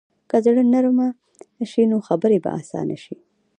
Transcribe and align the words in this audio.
که 0.29 0.37
زړه 0.45 0.63
نرمه 0.73 1.07
شي، 1.71 1.83
نو 1.91 1.97
خبرې 2.07 2.37
به 2.43 2.49
اسانه 2.59 2.97
شي. 3.03 3.15